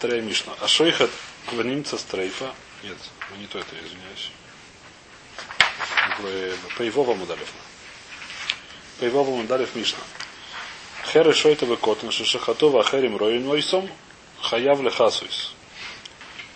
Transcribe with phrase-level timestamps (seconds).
[0.00, 0.54] повторяю Мишну.
[0.60, 1.10] А шойхат
[1.46, 2.54] кванимца стрейфа.
[2.82, 2.96] Нет,
[3.38, 4.30] не то это, извиняюсь.
[6.78, 7.52] Пейвова Мудалев.
[8.98, 9.98] Пейвова Мудалев Мишна.
[11.04, 13.90] Херы шойтовы котн, шишахатова херим роин ойсом,
[14.40, 15.52] хаяв лехасуис.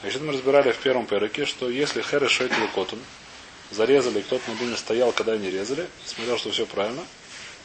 [0.00, 2.96] Значит, мы разбирали в первом переке, что если херы шойтовы котн,
[3.70, 7.02] зарезали, кто-то на дуне стоял, когда они резали, смотрел, что все правильно,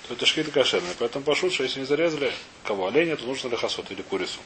[0.07, 0.95] то это шкита кошерная.
[0.99, 2.33] Поэтому пошут, что если не зарезали
[2.65, 4.39] кого оленя, то нужно лехасот или курицу.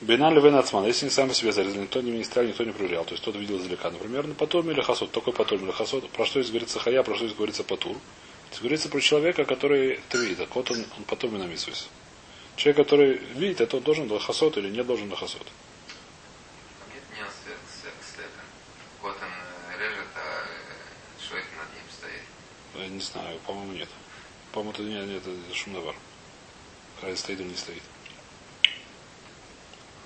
[0.00, 3.04] Бинан Левен Ацман, если не сам по себе зарезали, никто не министрал, никто не проверял.
[3.04, 3.90] То есть кто-то видел издалека.
[3.90, 6.08] Например, на потом или хасот, только потом или хасот.
[6.10, 7.96] Про что здесь говорится хая, про что здесь говорится патур.
[8.50, 11.86] Здесь говорится про человека, который это видит, а вот он, он потом и намисывается.
[12.54, 15.46] Человек, который видит, это он должен до хасот или не должен до хасот.
[16.94, 17.02] Нет
[22.98, 23.88] не знаю, по-моему, нет.
[24.52, 25.94] По-моему, это не, нет, это шумновар.
[27.00, 27.82] Разница стоит или не стоит.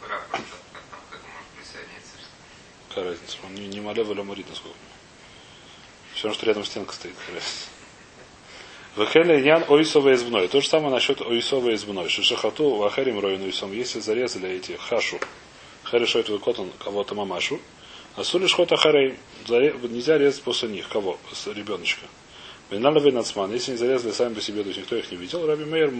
[0.08, 2.16] Просто как к этому может присоединиться.
[2.88, 3.36] Какая разница?
[3.44, 4.76] Он не, не малев или морит, насколько.
[6.14, 7.14] Все что рядом стенка стоит.
[8.96, 10.48] Вехеля Ян Ойсова избной.
[10.48, 12.08] То же самое насчет Ойсова избной.
[12.08, 13.72] Шишахату Вахерим Роин Ойсом.
[13.72, 15.18] Если зарезали эти хашу,
[15.90, 17.60] Херишойт Векотон кого-то мамашу,
[18.16, 19.16] а сулиш хота харей,
[19.48, 20.88] нельзя резать после них.
[20.88, 21.18] Кого?
[21.46, 22.06] Ребеночка.
[22.70, 23.52] Беналавин Ацман.
[23.52, 25.46] Если не зарезали сами по себе, то есть никто их не видел.
[25.46, 25.92] Раби Мейер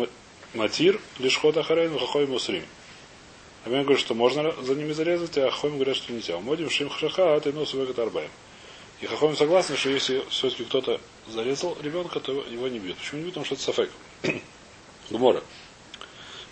[0.53, 2.65] Матир, лишь хота харей, хахой мусрим.
[3.65, 6.39] Мейер говорит, что можно за ними зарезать, а Хохойм говорят, что нельзя.
[6.39, 8.31] Модим шим храха, а ты вегат арбаем.
[9.01, 12.99] И Хахом согласны, что если все-таки кто-то зарезал ребенка, то его не бьют.
[12.99, 13.35] Почему не бьют?
[13.35, 13.91] Потому что это сафек.
[15.11, 15.43] Гмора.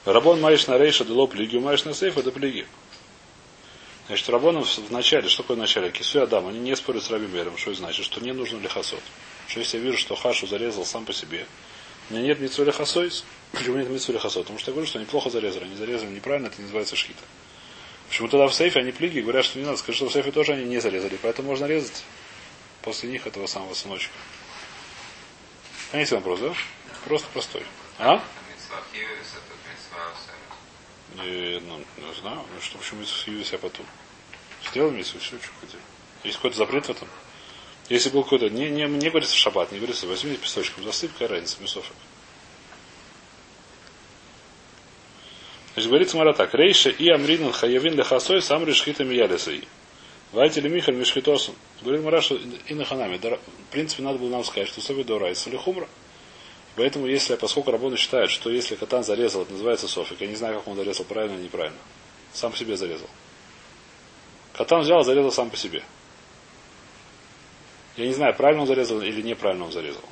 [0.05, 2.66] Рабон маешь на рейша дело плиги, маешь на сейф, это плиги.
[4.06, 5.91] Значит, Рабоном в начале, что такое начале?
[5.91, 8.58] Кису и Адам, они не спорят с Раби Мером, что это значит, что не нужно
[8.58, 9.03] лихасот.
[9.47, 11.47] Что если я вижу, что Хашу зарезал сам по себе,
[12.08, 14.45] у меня нет митсу лихасойс, почему нет митсу лихасот?
[14.45, 17.23] Потому что я говорю, что они плохо зарезали, они зарезали неправильно, это называется шхита.
[18.09, 20.55] Почему тогда в сейфе они плиги говорят, что не надо, скажи, что в сейфе тоже
[20.55, 22.05] они не зарезали, поэтому можно резать
[22.83, 24.12] после них этого самого сыночка.
[25.91, 26.55] Понимаете вопрос, да?
[27.05, 27.62] Просто простой.
[27.99, 28.22] А?
[31.17, 33.87] Не, ну, не знаю, ну что, почему Митсу себя потом?
[34.71, 35.81] Сделал Митсу, все, что хотел.
[36.22, 37.09] Есть какой-то запрет в этом?
[37.88, 41.28] Если был какой-то, не, не, не говорится в шаббат, не говорится, возьми песочком, засыпь, какая
[41.28, 41.93] разница, мясофик.
[45.75, 46.54] Значит, говорится Мара так.
[46.54, 49.69] Рейша и Амринан Хаявин Лехасой сам решхитами ялисой.
[50.32, 51.54] Вайте ли Михаль Мишхитосом.
[51.82, 53.19] Говорит Мара, что и на ханаме.
[53.19, 53.38] В
[53.70, 55.88] принципе, надо было нам сказать, что Софи Дорайс или Хумра.
[56.76, 60.56] Поэтому, если, поскольку Рабоны считают, что если катан зарезал, это называется софик, я не знаю,
[60.56, 61.78] как он зарезал, правильно или неправильно.
[62.32, 63.08] Сам по себе зарезал.
[64.52, 65.82] Катан взял, зарезал сам по себе.
[67.97, 70.02] Я не знаю, правильно он зарезал или неправильно он зарезал.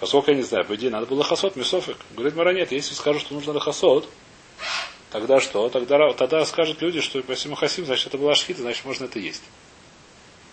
[0.00, 1.98] Поскольку я не знаю, по идее, надо было хасот, мясофик.
[2.12, 4.08] Говорит Мара, нет, если скажут, что нужно хасот,
[5.10, 5.68] тогда что?
[5.68, 9.18] Тогда, тогда скажут люди, что если мы хасим, значит, это была шхита, значит, можно это
[9.18, 9.42] есть.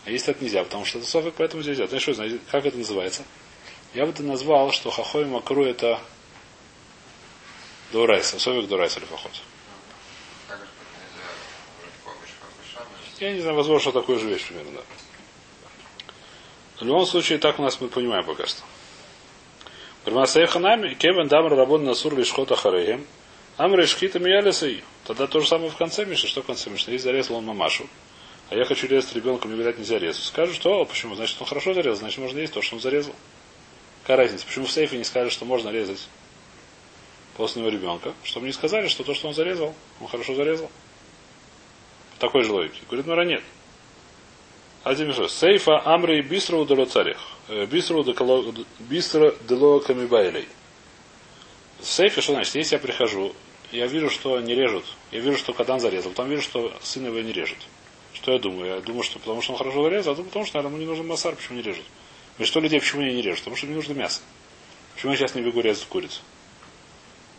[0.04, 1.88] А есть это нельзя, потому что это софик, поэтому нельзя.
[1.88, 3.24] Знаешь, что, знаете, как это называется?
[3.94, 6.02] Я бы это назвал, что хахой макру это
[7.94, 9.42] дурайса, софик дурайса или шабаш.
[13.20, 14.82] Я не знаю, возможно, что такое же вещь примерно, да.
[16.80, 18.62] В любом случае, так у нас мы понимаем пока что.
[20.08, 23.06] Бармасейханами, Кевен Дамр Рабон Насур Лишхота Хареем,
[23.58, 24.82] Амр Ишхита Миялисай.
[25.04, 26.28] Тогда то же самое в конце Миши.
[26.28, 26.90] Что в конце Миши?
[26.92, 27.88] Если зарезал он мамашу,
[28.50, 30.24] а я хочу резать ребенка, мне говорят, нельзя резать.
[30.24, 31.16] Скажут, что, почему?
[31.16, 33.14] Значит, он хорошо зарезал, значит, можно есть то, что он зарезал.
[34.04, 34.46] Какая разница?
[34.46, 36.08] Почему в сейфе не сказали, что можно резать
[37.36, 38.14] после него ребенка?
[38.24, 40.72] Чтобы не сказали, что то, что он зарезал, он хорошо зарезал.
[42.14, 42.80] По такой же логике.
[42.88, 43.44] Говорит, Мара, нет.
[44.88, 45.28] Один что?
[45.28, 47.18] Сейфа Амри Бистру Дело Царих.
[47.70, 48.06] Бистру
[48.80, 50.48] Бистро Дело Камибайлей.
[51.82, 52.56] В сейфе что значит?
[52.56, 53.34] Если я прихожу,
[53.74, 54.86] я вижу, что не режут.
[55.12, 56.12] Я вижу, что Катан зарезал.
[56.12, 57.58] Потом вижу, что сын его не режет.
[58.14, 58.76] Что я думаю?
[58.76, 60.90] Я думаю, что потому что он хорошо зарезал, а думаю, потому что, наверное, ему не
[60.90, 61.84] нужен массар, почему не режут.
[62.38, 63.40] Большинство людей почему не режут?
[63.40, 64.22] Потому что мне нужно мясо.
[64.96, 66.22] Почему я сейчас не бегу резать курицу?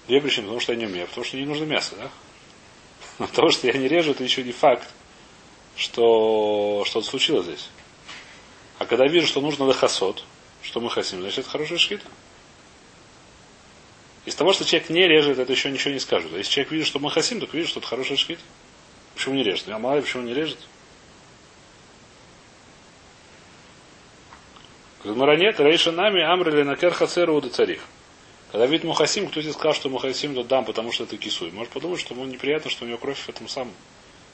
[0.06, 0.48] Две причины.
[0.48, 1.06] Потому что я не умею.
[1.06, 2.10] Потому что не нужно мясо, да?
[3.27, 4.86] Потому что я не режу, это еще не факт,
[5.78, 7.71] что что-то случилось здесь.
[8.78, 10.25] А когда вижу, что нужно лохосот,
[10.63, 12.04] что мы хасим, значит, это хорошая шхита.
[14.27, 16.33] Из того, что человек не режет, это еще ничего не скажет.
[16.34, 18.42] А если человек видит, что мы хасим, так видит, что это хорошая шхита.
[19.15, 19.69] Почему не режет?
[19.69, 20.59] А мало почему не режет?
[25.04, 27.80] Гмара рейша нами амрили на хацеру уда царих.
[28.51, 31.53] Когда видит мухасим, кто тебе сказал, что мухасим то дам, потому что это кисуй.
[31.53, 33.72] Может подумать, что ему неприятно, что у него кровь в этом самом.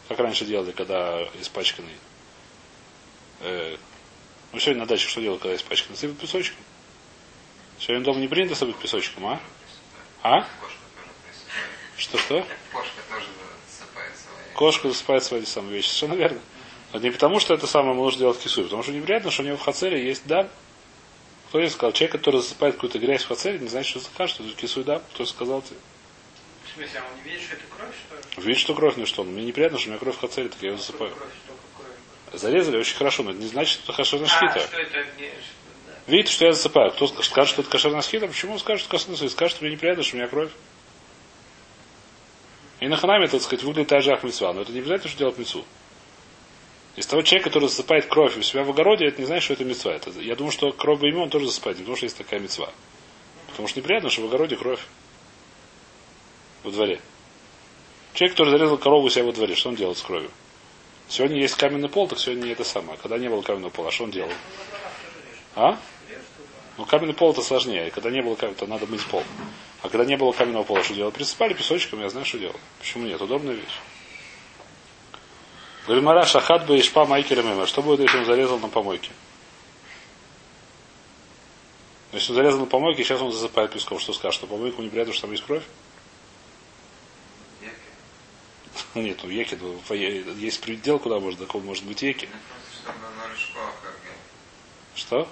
[0.09, 1.97] Как раньше делали, когда испачканный.
[3.41, 3.77] Э,
[4.53, 5.97] ну, сегодня на даче что делают, когда испачканный?
[5.97, 6.63] Сыпят песочком.
[7.79, 9.41] Сегодня дома не принято сыпать песочком, а?
[10.23, 10.47] А?
[11.97, 12.47] Что-что?
[12.73, 13.27] Кошка тоже
[13.69, 14.55] засыпает свои.
[14.55, 15.89] Кошка засыпает свои самые вещи.
[15.89, 16.41] Совершенно верно.
[16.93, 19.57] Но не потому, что это самое нужно делать кисуй, потому что неприятно, что у него
[19.57, 20.49] в хацере есть дам.
[21.49, 21.93] Кто тебе сказал?
[21.93, 25.03] Человек, который засыпает какую-то грязь в хацере, не значит, что закажет, что это кисуй дам.
[25.13, 25.79] Кто сказал тебе?
[26.75, 28.47] В смысле, а он не видит, что это кровь, что ли?
[28.47, 29.23] Видишь, что кровь, ну что?
[29.23, 31.15] Мне неприятно, что у меня кровь в хацере, так я ее засыпаю.
[31.15, 32.41] Кровь, только кровь.
[32.41, 34.67] Зарезали очень хорошо, но это не значит, что это кошерная А, шхита.
[34.67, 35.07] что это.
[36.09, 36.91] Видите, что я засыпаю.
[36.91, 39.31] Кто скажет, что это кошерная шхита, почему он скажет, кошерная шхита?
[39.31, 40.51] Скажет, что мне неприятно, что у меня кровь.
[42.81, 45.39] И на ханаме, так сказать, выглядит та же ахмитсва, но это не обязательно, что делать
[45.39, 45.65] мецу.
[46.97, 49.65] Из того человека, который засыпает кровь у себя в огороде, это не значит, что это
[49.65, 49.93] мецва.
[49.95, 52.69] Это, я думаю, что кровь бы он тоже засыпает, не потому что есть такая мецва.
[53.47, 54.81] Потому что неприятно, что в огороде кровь.
[56.65, 57.01] Во дворе.
[58.15, 60.31] Человек, который зарезал корову у себя во дворе, что он делает с кровью?
[61.09, 62.99] Сегодня есть каменный пол, так сегодня это самое.
[62.99, 64.31] Когда не было каменного пола, что он делал?
[65.55, 65.79] А?
[66.79, 67.91] Ну, каменный пол это сложнее.
[67.91, 69.23] Когда не было каменного, то надо мыть пол.
[69.83, 71.15] А когда не было каменного пола, что делать?
[71.15, 72.57] Присыпали песочком, я знаю, что делать.
[72.79, 73.21] Почему нет?
[73.21, 73.81] Удобная вещь.
[75.87, 77.67] Гальмара шахат бы ишпа майкера мема.
[77.67, 79.11] Что будет, если он зарезал на помойке?
[82.13, 83.99] Если он зарезал на помойке, сейчас он засыпает песком.
[83.99, 84.39] Что скажет?
[84.39, 85.65] Что помойку неприятно, что там есть кровь?
[88.95, 89.59] Нет, ну еки,
[90.39, 92.29] есть предел, куда может, до кого может быть еки.
[94.95, 95.29] Что?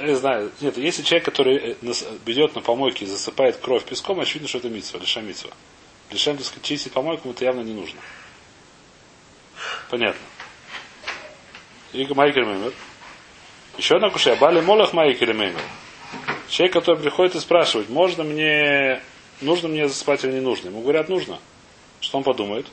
[0.00, 0.50] Я знаю.
[0.60, 1.92] Нет, если человек, который э,
[2.24, 5.50] берет на помойке и засыпает кровь песком, очевидно, что это митсва, лиша митсва.
[6.10, 8.00] Лишем, так сказать, чистить помойку это явно не нужно.
[9.90, 10.20] Понятно.
[11.92, 12.72] И Майкер Меймер.
[13.76, 14.36] Еще одна кушая.
[14.36, 15.60] Бали Молах Майкер Меймер.
[16.48, 19.00] Человек, который приходит и спрашивает, можно мне,
[19.40, 20.68] нужно мне засыпать или не нужно?
[20.68, 21.38] Ему говорят, нужно.
[22.00, 22.66] Что он подумает?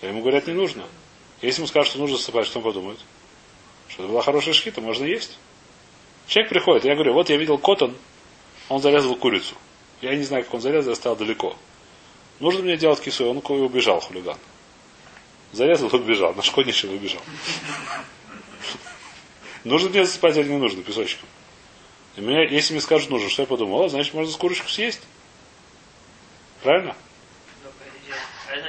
[0.00, 0.84] А ему говорят, не нужно.
[1.40, 2.98] Если ему скажут, что нужно засыпать, что он подумает?
[3.88, 5.38] Что это была хорошая шхита, можно есть.
[6.26, 7.94] Человек приходит, я говорю, вот я видел котон,
[8.68, 9.54] он зарезал курицу.
[10.00, 11.56] Я не знаю, как он зарезал, я стоял далеко.
[12.40, 14.38] Нужно мне делать кису, он убежал, хулиган.
[15.52, 17.22] Зарезал, убежал, нашкодничал и убежал.
[19.64, 21.28] Нужно мне засыпать или не нужно, песочком.
[22.16, 25.00] И мне, если мне скажут нужно, что я подумал, о, значит, можно с курочку съесть.
[26.62, 26.94] Правильно?
[27.64, 27.70] Ну.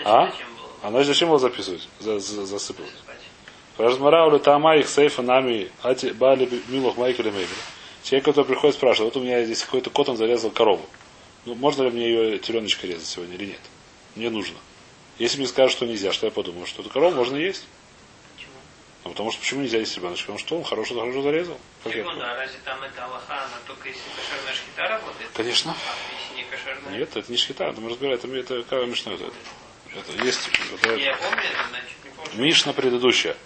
[0.05, 0.33] А А?
[0.81, 1.87] А значит, зачем его записывать?
[1.99, 2.91] За- за- засыпывать.
[2.91, 3.17] спать?
[3.77, 7.55] Размараули тама их сейфа нами ати бали милох майкеля мейбер.
[8.03, 10.85] Человек, который приходит, спрашивает, вот у меня здесь какой-то кот, он зарезал корову.
[11.45, 13.59] Ну, можно ли мне ее теленочкой резать сегодня или нет?
[14.15, 14.57] Мне нужно.
[15.17, 17.65] Если мне скажут, что нельзя, что я подумаю, что эту корову можно есть?
[19.05, 20.23] Ну, потому что почему нельзя есть ребеночка?
[20.25, 21.59] Потому что он хорошо, хорошо зарезал.
[21.83, 21.93] Как?
[21.93, 25.29] Секунду, а разве там это Аллаха, она только если кошерная шхита работает?
[25.33, 25.75] Конечно.
[25.77, 26.97] А если не кошерная?
[26.97, 29.25] Нет, это не шхита, это мы разбираем, это, это какая мишна это.
[29.95, 30.49] Это есть.
[30.73, 32.43] это- Я помню, это, значит, не помню.
[32.45, 33.37] Мишна предыдущая.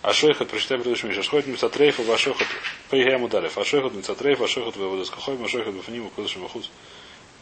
[0.00, 1.20] Ашойхот, прочитаем предыдущую Мишу.
[1.20, 2.46] Ашойхот мицатрейфа, вашойхот,
[2.90, 3.56] пейгему далев.
[3.58, 6.68] Ашойхот мицатрейфа, ашойхот выводу скахойм, ашойхот бифним, кудышим вахуц.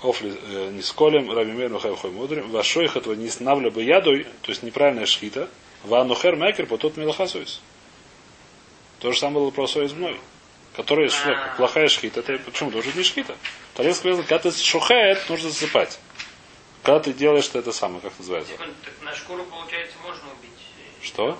[0.03, 2.50] Офли э, не сколем, рабимер, махай хой мудрим.
[2.50, 5.49] Вашойхот не снавля бы ядой, то есть неправильная шхита.
[5.84, 7.61] Ванухер мекер, по тот милахасуис.
[9.00, 10.19] То же самое было про соис мной.
[10.76, 11.55] Которая что, А.
[11.56, 12.20] плохая шхита.
[12.20, 12.70] Это почему?
[12.70, 13.37] Это не шхита.
[13.75, 15.99] Талец сказал, когда ты шухает, нужно засыпать.
[16.82, 18.52] Когда ты делаешь что это самое, как называется?
[18.52, 20.50] Секунду, так на шкуру, получается, можно убить.
[21.00, 21.38] э, Что?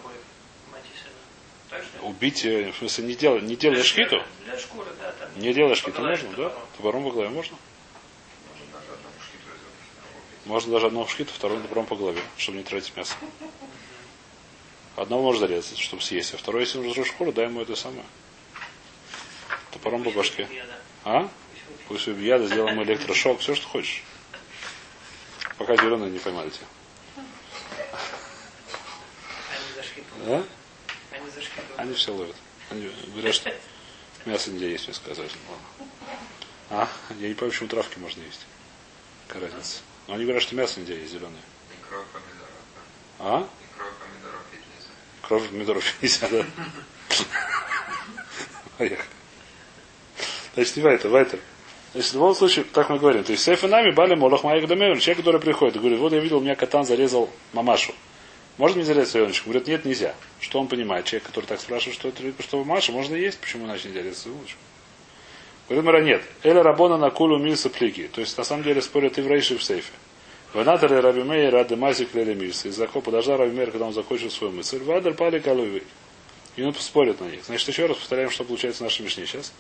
[2.03, 5.13] Убить, э, в смысле, не делай, не делай шкуры, Для шкуры, да.
[5.13, 5.29] Там.
[5.41, 6.55] Не делаешь шхиту Поглаживать можно, да?
[6.77, 7.05] топором.
[7.05, 7.57] По голове можно?
[10.45, 13.15] Можно даже шкиту одного шхиту, второй топором по голове, чтобы не тратить мясо.
[14.97, 18.05] Одного можно зарезать, чтобы съесть, а второй, если нужно шкуру, дай ему это самое.
[19.71, 20.47] Топором по башке.
[21.05, 21.05] Да.
[21.05, 21.31] А?
[21.89, 22.41] Пусть убьет.
[22.41, 24.03] Яда, сделаем электрошок, все, что хочешь.
[25.57, 26.67] Пока зеленые не поймали тебя.
[27.17, 27.27] Они
[29.75, 30.07] за шхиту.
[30.27, 30.45] А?
[31.13, 31.25] Они.
[31.79, 32.37] Они все ловят.
[32.71, 33.55] Они говорят, что
[34.27, 35.31] мясо нельзя есть, мне сказали.
[35.49, 35.65] Ладно.
[36.71, 36.89] А?
[37.19, 38.47] Я не помню, почему травки можно есть.
[39.29, 39.81] Какая разница?
[40.07, 41.43] Но они говорят, что мясо нельзя есть зеленое.
[41.91, 41.97] Да.
[43.19, 43.41] А?
[43.41, 44.61] И кровь помидоров пить
[45.33, 45.39] нельзя.
[45.39, 46.45] Кровь помидоров нельзя, да?
[48.79, 49.09] Поехали.
[50.55, 51.39] Значит, не Вайтер, Вайтер.
[51.93, 53.25] Значит, в любом случае, так мы говорим.
[53.25, 54.99] То есть, сейф и нами бали молох маек дамевер.
[54.99, 57.95] Человек, который приходит и говорит, вот я видел, у меня катан зарезал мамашу.
[58.59, 59.45] Можно мне зарезать ребеночка?
[59.45, 60.15] Говорит, нет, нельзя.
[60.41, 61.07] Что он понимает?
[61.07, 64.59] Человек, который так спрашивает, что это что мамаша, можно есть, почему иначе нельзя резать ребеночка?
[65.69, 66.23] Говорит, Мара, нет.
[66.43, 68.11] Эля рабона на кулу мильса плики.
[68.13, 69.93] То есть, на самом деле, спорят и в рейши в сейфе.
[70.55, 72.69] Ванатали Раби Мейер рады мазик лели мильса.
[72.69, 74.79] Из закопа подождал Раби Мейер, когда он закончил свою мысль.
[74.83, 75.83] Вадер пали калуви.
[76.57, 77.45] И он спорит на них.
[77.45, 79.53] Значит, еще раз повторяем, что получается в нашей Мишне сейчас.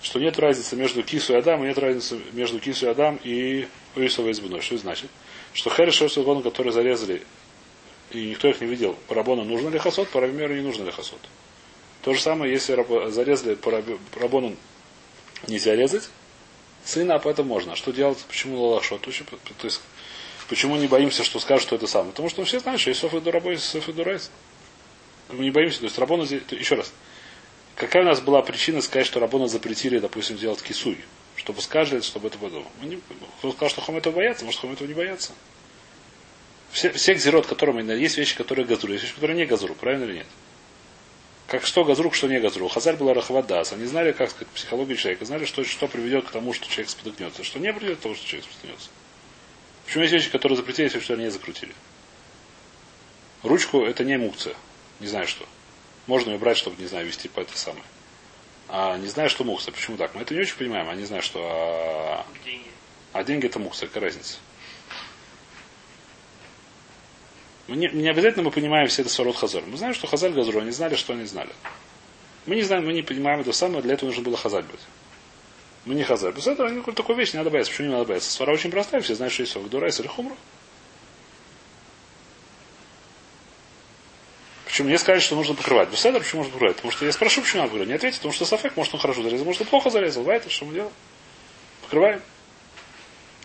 [0.00, 3.66] Что нет разницы между кису и Адам, и нет разницы между кису и Адам и
[3.96, 4.60] Уисовой избуной.
[4.60, 5.10] Что это значит?
[5.52, 7.22] Что Хэриш Шосилгону, которые зарезали,
[8.10, 10.90] и никто их не видел, по Рабону нужно ли хасот, по Рабимеру не нужно ли
[10.90, 11.20] хасот.
[12.02, 12.74] То же самое, если
[13.10, 14.56] зарезали по Раби- по Рабону
[15.46, 16.08] нельзя резать,
[16.84, 17.72] сына, а поэтому можно.
[17.72, 18.18] А что делать?
[18.28, 19.02] Почему лалашот?
[19.02, 19.10] То
[19.64, 19.80] есть,
[20.48, 22.10] почему не боимся, что скажут, что это самое?
[22.10, 24.30] Потому что все знают, что есть соф и дурабой, есть дурайс.
[25.30, 25.80] Мы не боимся.
[25.80, 26.42] То есть Рабона здесь...
[26.50, 26.92] Еще раз.
[27.74, 30.98] Какая у нас была причина сказать, что Рабона запретили, допустим, делать кисуй?
[31.36, 32.64] Чтобы сказали, чтобы это было.
[32.82, 33.00] Не...
[33.38, 34.44] Кто сказал, что хом этого боятся?
[34.44, 35.32] Может, хом этого не боятся?
[36.70, 40.04] Все, все гзерот, которые мы есть вещи, которые газру, есть вещи, которые не газру, правильно
[40.04, 40.26] или нет?
[41.52, 42.66] Как что газрук, что не газру.
[42.66, 43.74] Хазаль была рахвадас.
[43.74, 45.26] Они знали, как сказать, психологию человека.
[45.26, 47.44] Знали, что, что приведет к тому, что человек спотыкнется.
[47.44, 48.88] Что не приведет к тому, что человек спотыкнется.
[49.84, 51.74] Почему есть вещи, которые запретили, есть вещи, которые не закрутили.
[53.42, 54.56] Ручку это не мукция.
[54.98, 55.44] Не знаю что.
[56.06, 57.82] Можно ее брать, чтобы, не знаю, вести по этой самой.
[58.70, 59.72] А не знаю, что мукция.
[59.72, 60.14] Почему так?
[60.14, 60.88] Мы это не очень понимаем.
[60.88, 61.42] А не знаю, что...
[61.44, 62.70] А, Деньги.
[63.12, 63.88] а деньги это мукция.
[63.88, 64.38] Какая разница?
[67.68, 69.64] Мы не, не обязательно мы понимаем все это сорот хазор.
[69.66, 71.50] Мы знаем, что хазаль газру, они знали, что они знали.
[72.46, 74.80] Мы не знаем, мы не понимаем это самое, для этого нужно было хазаль быть.
[75.84, 76.32] Мы не хазаль.
[76.32, 77.72] Без этого никакой такой вещь не надо бояться.
[77.72, 78.30] Почему не надо бояться?
[78.30, 79.68] Свара очень простая, все знают, что есть.
[79.68, 80.36] Дурайс или хумра.
[84.64, 85.88] Почему мне сказали, что нужно покрывать?
[85.92, 86.76] Этого почему нужно покрывать?
[86.76, 87.88] Потому что я спрошу, почему надо покрывать.
[87.88, 90.22] Не ответить, потому что Сафек, может он хорошо зарезал, может он плохо зарезал.
[90.22, 90.92] Вайта, что мы делаем?
[91.82, 92.22] Покрываем.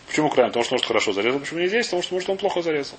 [0.06, 0.48] Почему краем?
[0.48, 1.38] Потому что может хорошо зарезал.
[1.40, 1.86] Почему не здесь?
[1.86, 2.98] Потому что может он плохо зарезал.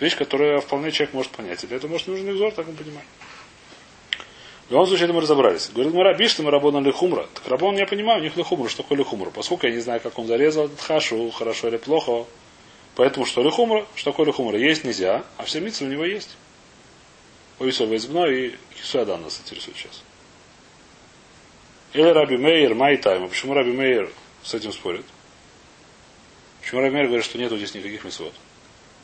[0.00, 1.62] Это вещь, которую вполне человек может понять.
[1.62, 3.06] И для этого может нужен взор, так он понимает.
[4.66, 5.68] В любом случае, это мы разобрались.
[5.68, 7.28] Говорит, мы рабишь, мы рабон или хумра.
[7.34, 9.28] Так рабон я понимаю, у них хумра, что такое хумра.
[9.28, 12.24] Поскольку я не знаю, как он зарезал этот хашу, хорошо или плохо.
[12.94, 16.34] Поэтому что ли хумра, что такое хумра, есть нельзя, а все митцы у него есть.
[17.58, 20.02] Овесовое избно и Кисуадан нас интересует сейчас.
[21.92, 23.28] Или Раби Мейер, Майтайма.
[23.28, 24.10] Почему Раби Мейер
[24.42, 25.04] с этим спорит?
[26.62, 28.32] Почему Раби Мейер говорит, что нету здесь никаких мисвод?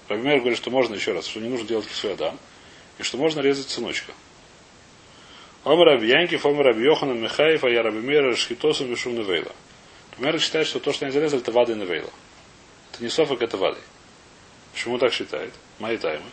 [0.09, 2.39] Раби Мейер говорит, что можно еще раз, что не нужно делать Кисуадан,
[2.99, 4.13] и что можно резать сыночка.
[5.65, 9.53] Ом Раби Янкив, Ом Раби Йоханан Михаев, а я Раби Мейер Шхитосом Вишум Невейла.
[10.19, 12.11] Мейер считает, что то, что они зарезали, это вады Невейла.
[12.93, 13.79] Это не софак, это вады.
[14.73, 15.53] Почему так считает?
[15.79, 16.25] Мои таймы.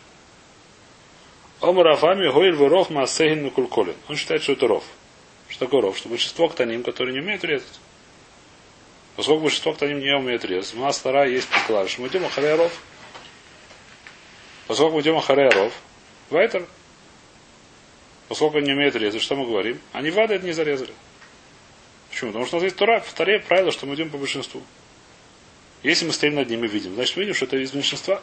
[1.61, 3.95] Ом Рафами Гойль Веров Маасегин Кульколин.
[4.09, 4.83] Он считает, что это ров.
[5.49, 5.97] Что такое ров?
[5.97, 7.79] Что большинство ктаним, которые не умеют резать.
[9.15, 12.01] Поскольку большинство ктаним не умеют резать, у нас вторая есть клавиша.
[12.01, 12.71] Мы идем ахарей ров.
[14.67, 15.73] Поскольку идем ахарей ров,
[16.29, 16.65] вайтер.
[18.27, 19.79] Поскольку они не умеют резать, что мы говорим?
[19.91, 20.93] Они вады это не зарезали.
[22.09, 22.31] Почему?
[22.31, 24.61] Потому что у нас есть Тора, второе правило, что мы идем по большинству.
[25.83, 28.21] Если мы стоим над ними и видим, значит мы видим, что это из большинства.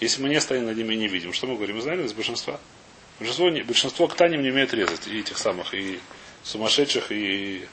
[0.00, 1.76] Если мы не стоим над ними и не видим, что мы говорим?
[1.76, 2.58] Мы знаем из большинства.
[3.18, 5.06] Большинство, не, большинство к таням не умеет резать.
[5.08, 6.00] И этих самых, и
[6.44, 7.66] сумасшедших, и...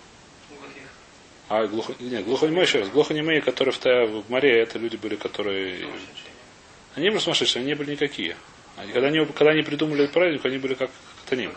[1.48, 1.94] А, глухо...
[2.00, 2.90] Нет, глухонемые еще раз.
[2.90, 5.88] Глухонемые, которые в, в море, это люди были, которые...
[6.96, 8.38] Они были сумасшедшие, они не были никакие.
[8.78, 10.92] Они, когда, они, когда они придумали этот праздник, они были как
[11.30, 11.54] Таним.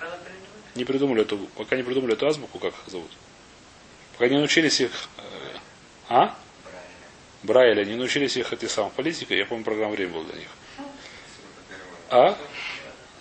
[0.74, 3.10] Не придумали эту, пока не придумали эту азбуку, как их зовут.
[4.12, 4.90] Пока не научились их...
[5.18, 5.22] э,
[6.08, 6.34] а?
[7.42, 10.48] Брайля, не научились их этой самой политикой, я помню, программа время был для них.
[12.10, 12.36] А?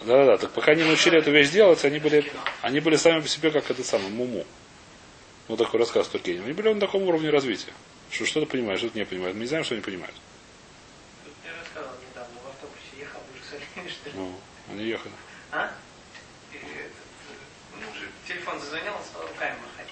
[0.01, 2.31] Да-да-да, так пока не научили эту вещь делать, они были,
[2.61, 4.45] они были сами по себе как это самое, муму.
[5.47, 6.43] Вот такой рассказ Тургенев.
[6.45, 7.71] Они были на таком уровне развития.
[8.09, 9.35] Что что-то понимаешь, что-то не понимают.
[9.35, 10.15] Мы не знаем, что они понимают.
[11.23, 13.91] Тут я рассказывал недавно, в автобусе ехал, вы же сказали, что ли?
[14.13, 15.13] Ну, они ехали.
[15.51, 15.71] А?
[16.51, 16.93] И этот,
[17.79, 19.87] ну, уже телефон зазвонил, он стал руками махать.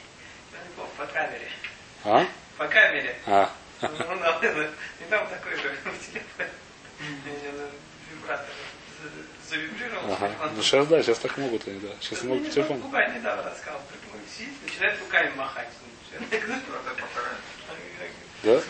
[0.98, 1.50] По камере.
[2.03, 2.25] А?
[2.57, 3.17] По камере.
[3.25, 3.51] А.
[3.81, 3.88] Ну.
[3.89, 6.50] И там такой же в телефоне.
[8.12, 8.45] Вибратор
[9.03, 10.13] за- завибрировал.
[10.13, 10.27] Ага.
[10.29, 10.55] телефон.
[10.55, 11.89] Ну сейчас да, сейчас так могут они, да.
[12.01, 12.79] Сейчас Ну, могут телефону.
[12.81, 15.67] Губа недавно рассказал, так он сидит, начинает руками махать.
[18.46, 18.62] Да?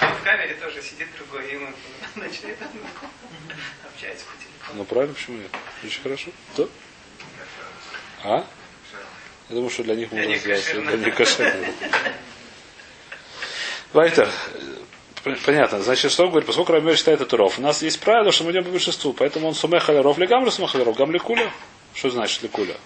[0.00, 1.66] Там в камере тоже сидит другой, и ему
[2.14, 2.58] начинает
[3.84, 4.78] общается по телефону.
[4.78, 5.50] Ну правильно, почему нет?
[5.82, 6.30] Очень хорошо.
[6.56, 6.64] Да?
[8.22, 8.46] А?
[9.48, 10.72] Я думаю, что для них можно сделать.
[10.72, 11.66] Для них кошерно.
[13.92, 14.30] Вайтер.
[15.44, 15.82] Понятно.
[15.82, 16.46] Значит, что он говорит?
[16.46, 19.12] Поскольку Рамир считает это ров, у нас есть правило, что мы идем по большинству.
[19.12, 20.96] Поэтому он сумех ров ли гамлю сумех ров.
[20.96, 21.50] Гамли куля.
[21.94, 22.76] Что значит ли куля?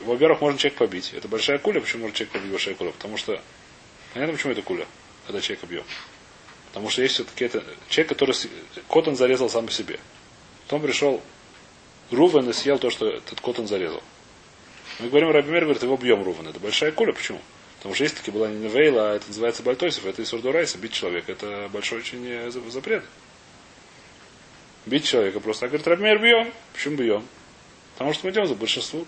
[0.00, 1.14] Во-первых, можно человек побить.
[1.14, 1.80] Это большая куля.
[1.80, 2.92] Почему может человек побить большая куля?
[2.92, 3.40] Потому что...
[4.12, 4.86] Понятно, почему это куля,
[5.26, 5.84] когда человека бьем.
[6.68, 7.62] Потому что есть все-таки это...
[7.88, 8.34] Человек, который...
[8.88, 10.00] Кот он зарезал сам по себе.
[10.64, 11.22] Потом пришел
[12.10, 14.02] Рувен и съел то, что этот кот он зарезал.
[14.98, 16.48] Мы говорим, Раби Мер говорит, его бьем Рувен.
[16.48, 17.12] Это большая куля.
[17.12, 17.40] Почему?
[17.78, 20.92] Потому что есть таки была не Невейла, а это называется Бальтойсов, это из Урдурайса, бить
[20.92, 21.32] человека.
[21.32, 23.04] Это большой очень э, за- запрет.
[24.86, 25.66] Бить человека просто.
[25.66, 26.52] А говорит, Раби Мер бьем.
[26.72, 27.24] Почему бьем?
[27.94, 29.06] Потому что мы идем за большинству.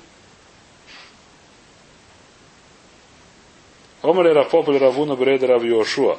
[4.06, 6.18] Омали Рафоп или Равуна Бреда Рав Йошуа.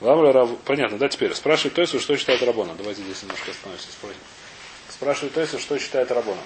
[0.00, 1.34] Понятно, да, теперь.
[1.34, 2.74] Спрашивает Тойсу, что считает Рабона.
[2.76, 3.90] Давайте здесь немножко остановимся.
[3.90, 4.18] спросим.
[4.90, 6.40] Спрашивает Тойсу, что считает Рабона.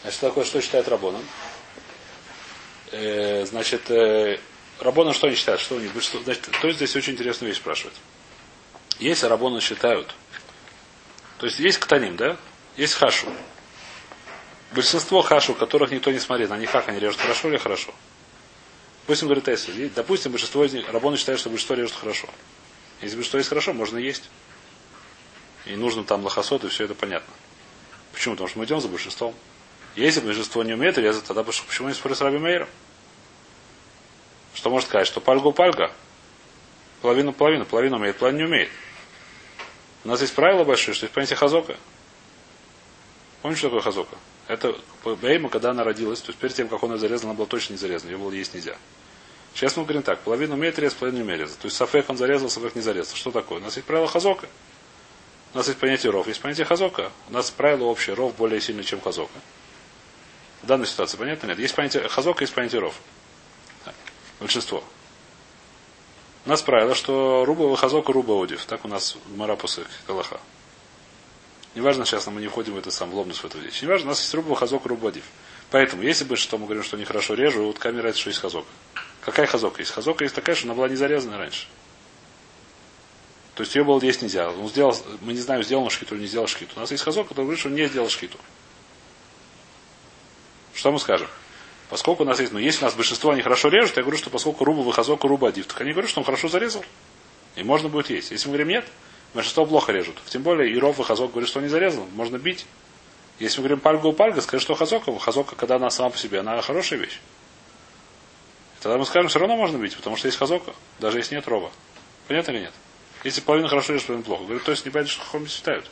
[0.00, 1.18] Значит, что такое, что считает Рабона?
[2.92, 4.38] Э, значит, э,
[4.80, 5.60] Рабона что они считают?
[5.60, 5.90] Что у них?
[6.00, 7.94] Что, значит, то есть здесь очень интересную вещь спрашивает.
[8.98, 10.14] Если Рабона считают,
[11.36, 12.38] то есть есть ктаним, да?
[12.78, 13.26] Есть хашу.
[14.72, 17.92] Большинство хашу, которых никто не смотрит, они как они режут, хорошо или хорошо?
[19.08, 19.90] Пусть им говорит Эсси.
[19.96, 22.28] Допустим, большинство из них, Рабона считает, что большинство режут хорошо.
[23.00, 24.28] Если большинство есть хорошо, можно есть.
[25.64, 27.32] И нужно там лохосот, и все это понятно.
[28.12, 28.34] Почему?
[28.34, 29.34] Потому что мы идем за большинством.
[29.96, 32.68] Если большинство не умеет резать, тогда почему не спорить с Раби Мейером?
[34.52, 35.06] Что может сказать?
[35.06, 35.90] Что пальгу пальга?
[37.00, 37.64] Половину половину.
[37.64, 38.70] Половину умеет, половину не умеет.
[40.04, 41.78] У нас есть правило большое, что есть понятие хазока.
[43.42, 44.16] Помните, что такое хазока?
[44.48, 47.46] Это Бейма, когда она родилась, то есть перед тем, как он ее зарезал, она была
[47.46, 48.76] точно не зарезана, ее было есть нельзя.
[49.54, 51.58] Сейчас мы говорим так, половину умеет резать, половину не умеет резать.
[51.58, 53.16] То есть Сафек он зарезал, Сафек не зарезал.
[53.16, 53.58] Что такое?
[53.58, 54.48] У нас есть правило хазока.
[55.54, 57.10] У нас есть понятие ров, есть понятие хазока.
[57.28, 59.32] У нас правило общее, ров более сильный, чем хазока.
[60.62, 61.46] В данной ситуации понятно?
[61.48, 61.58] Нет.
[61.58, 62.94] Есть понятие хазока, есть понятие ров.
[64.40, 64.84] Большинство.
[66.46, 68.64] У нас правило, что руба хазока, руба одив.
[68.66, 70.40] Так у нас в Марапусе Калаха.
[71.78, 73.82] Неважно, сейчас мы не входим в это сам в лобнус в эту вещь.
[73.82, 75.22] Неважно, у нас есть руба хазок, руба одив.
[75.70, 78.40] Поэтому, если бы что мы говорим, что они хорошо режут, вот камера это что есть
[78.40, 78.64] хазок.
[79.20, 79.92] Какая хазока есть?
[79.92, 81.68] Хазока есть такая, что она была не зарезана раньше.
[83.54, 84.50] То есть ее было есть нельзя.
[84.50, 86.72] Он сделал, мы не знаем, сделал он шкиту или не сделал шкиту.
[86.74, 88.38] У нас есть хазок, который говорит, что он не сделал шкиту.
[90.74, 91.28] Что мы скажем?
[91.90, 94.30] Поскольку у нас есть, ну если у нас большинство они хорошо режут, я говорю, что
[94.30, 96.84] поскольку руба выхазок, руба адив, так они говорят, что он хорошо зарезал.
[97.54, 98.32] И можно будет есть.
[98.32, 98.84] Если мы говорим нет,
[99.34, 100.16] большинство плохо режут.
[100.26, 102.06] Тем более Иров и Хазок говорят, что не зарезал.
[102.14, 102.66] Можно бить.
[103.38, 106.60] Если мы говорим пальгу пальга, скажи, что Хазока, Хазока, когда она сама по себе, она
[106.60, 107.20] хорошая вещь.
[108.80, 111.70] Тогда мы скажем, все равно можно бить, потому что есть Хазока, даже если нет рова.
[112.26, 112.72] Понятно или нет?
[113.24, 114.44] Если половина хорошо режет, половина плохо.
[114.44, 115.90] Говорит, то есть не понятно, что хохом считают.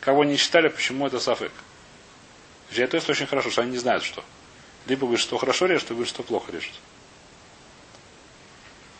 [0.00, 1.52] Кого не считали, почему это сафек.
[2.74, 4.24] То есть очень хорошо, что они не знают, что.
[4.86, 6.72] Либо говорит, что хорошо режет, либо говорит, что плохо режет.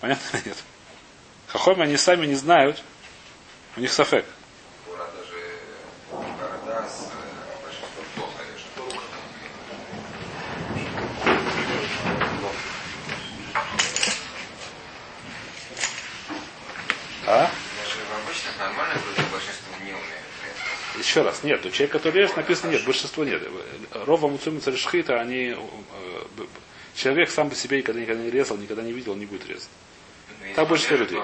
[0.01, 0.57] Понятно или нет?
[1.49, 2.83] Хохоми они сами не знают.
[3.77, 4.25] У них сафек.
[17.27, 17.51] А?
[20.99, 23.43] Еще раз, нет, у человека, который режет, написано нет, большинство нет.
[23.93, 25.57] Рова Муцуми Царешхита, они...
[25.57, 26.43] Э,
[26.95, 29.71] человек сам по себе никогда, никогда не резал, никогда не видел, он не будет резать.
[30.41, 31.19] Ну, так большинство людей.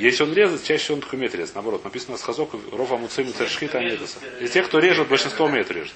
[0.00, 1.54] Если он резает, чаще он умеет резать.
[1.54, 4.04] Наоборот, написано с хазок, Рова Муцуми Царешхита, они это.
[4.40, 5.92] Из тех, кто режет, большинство умеет резать.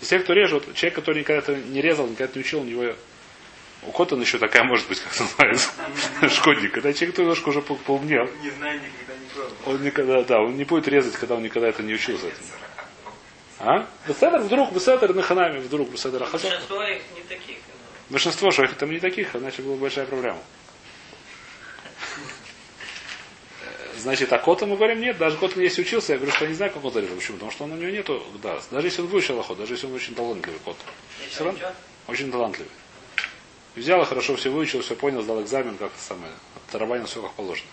[0.00, 2.94] Из тех, кто режет, человек, который никогда не резал, никогда не учил, у него
[3.86, 5.70] у Коттона еще такая может быть, как называется,
[6.30, 6.72] шкодник.
[6.72, 8.28] Когда человек немножко уже поумнел.
[8.42, 9.56] Не знаю, никогда не пробовал.
[9.66, 12.26] Он никогда, да, он не будет резать, когда он никогда это не учился.
[13.60, 13.86] А?
[14.08, 16.32] Беседер вдруг, Беседер на ханаме, вдруг Ахазок.
[16.32, 17.58] Большинство их не таких.
[18.10, 20.38] Большинство шоих там не таких, иначе была большая проблема.
[24.04, 26.56] Значит, а Кота мы говорим, нет, даже Кота если учился, я говорю, что я не
[26.56, 27.16] знаю, как он зарезал.
[27.16, 27.36] Почему?
[27.38, 29.94] Потому что он у него нету, да, даже если он выучил охот, даже если он
[29.94, 30.76] очень талантливый кот.
[31.30, 31.58] Все равно
[32.06, 32.70] очень талантливый.
[33.74, 36.30] Взял и хорошо все выучил, все понял, сдал экзамен, как самое.
[36.70, 37.66] Тарабанил все как положено.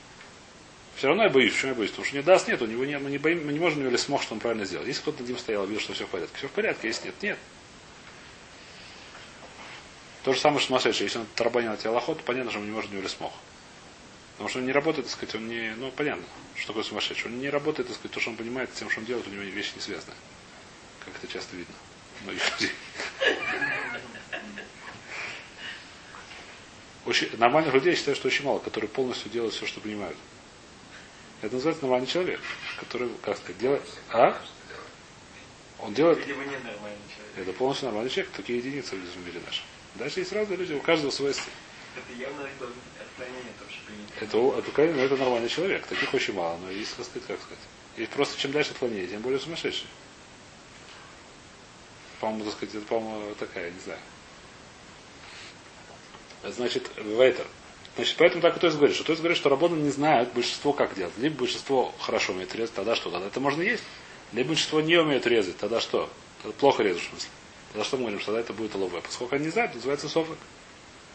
[0.95, 1.51] Все равно я боюсь.
[1.51, 1.89] Почему я боюсь?
[1.89, 3.97] Потому что не даст, нет, у него не, мы, не боим, мы не можем или
[3.97, 4.85] смог, что он правильно сделал.
[4.85, 6.37] Если кто-то над ним стоял, видел, что все в порядке.
[6.37, 7.37] Все в порядке, если нет, нет.
[10.23, 11.07] То же самое, что сумасшедший.
[11.07, 13.33] Если он тарабанил от Аллахот, то понятно, что он не может не смог.
[14.41, 16.23] Потому что он не работает, так сказать, он не, ну, понятно,
[16.55, 17.29] что такое сумасшедший.
[17.29, 19.43] Он не работает, так сказать, то, что он понимает, тем, что он делает, у него
[19.43, 20.15] вещи не связаны.
[21.05, 21.75] Как это часто видно.
[22.23, 22.75] Многих людей.
[27.05, 30.17] Очень, нормальных людей я считаю, что очень мало, которые полностью делают все, что понимают.
[31.43, 32.41] Это называется нормальный человек,
[32.79, 33.83] который, как сказать, делает...
[34.09, 34.41] А?
[35.77, 36.27] Он делает...
[37.37, 39.65] Это полностью нормальный человек, такие единицы в мире нашем.
[39.93, 41.53] Дальше есть разные люди, у каждого свой стиль.
[41.95, 43.53] Это явно отклонение
[44.19, 45.85] это, это, это, это нормальный человек.
[45.87, 47.59] Таких очень мало, но есть, как сказать, как сказать.
[47.97, 49.87] И просто чем дальше отклонение, тем более сумасшедший.
[52.19, 53.99] По-моему, так сказать, это, по-моему, такая, не знаю.
[56.43, 57.45] Значит, в это.
[57.95, 60.31] Значит, поэтому так и то есть говорит, что то есть говорит, что работы не знают
[60.33, 61.13] большинство как делать.
[61.17, 63.11] Либо большинство хорошо умеет резать, тогда что?
[63.11, 63.83] Тогда это можно есть.
[64.31, 66.09] Либо большинство не умеет резать, тогда что?
[66.41, 67.29] Тогда плохо резать, в смысле.
[67.73, 69.01] Тогда что мы говорим, что тогда это будет ловое.
[69.01, 70.37] Поскольку они не знают, называется софок.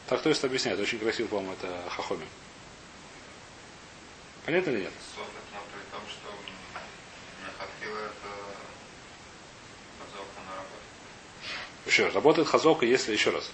[0.09, 0.79] Так то есть объясняет.
[0.79, 2.27] Очень красиво, по-моему, это хахоми.
[4.45, 4.93] Понятно или нет?
[11.87, 13.51] Еще раз, работает хазока, если, еще раз,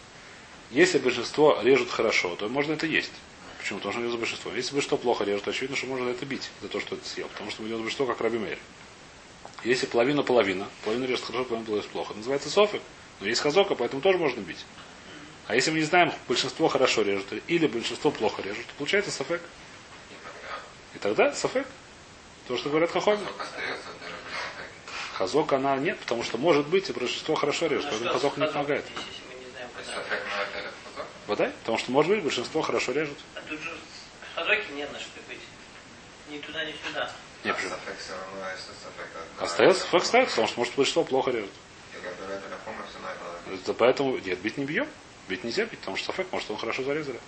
[0.70, 3.12] если большинство режут хорошо, то можно это есть.
[3.58, 3.78] Почему?
[3.78, 4.52] Потому что он за большинство.
[4.52, 7.28] Если большинство плохо режет, то очевидно, что можно это бить за то, что это съел.
[7.28, 8.58] Потому что идет большинство, как Раби Мейр.
[9.64, 12.10] Если половина-половина, половина режет хорошо, половина режет плохо.
[12.10, 12.82] Это называется софик.
[13.20, 14.64] Но есть хазока, поэтому тоже можно бить.
[15.48, 19.42] А если мы не знаем, большинство хорошо режут или большинство плохо режут, то получается сафек.
[20.94, 21.66] И тогда сафек.
[22.48, 23.22] То, что говорят сафеке.
[25.14, 28.36] Хазок она нет, потому что может быть и большинство хорошо режет, Ну поэтому что, хазок
[28.38, 28.84] не помогает.
[28.90, 28.96] не?
[31.26, 31.52] Вода?
[31.60, 33.18] Потому что может быть большинство хорошо режут.
[33.34, 35.38] А тут же в хазоке нет на что быть.
[36.30, 37.12] Ни туда, ни сюда.
[37.44, 37.70] Не, А почему?
[39.38, 41.50] да, Остается да, сафек да, ставит, потому что может большинство плохо режет.
[43.52, 44.88] Это Поэтому нет, бить не бьем.
[45.32, 47.18] Бить нельзя бить, потому что сафек, может, он хорошо зарезали.